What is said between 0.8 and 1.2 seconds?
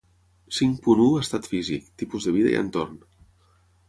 punt u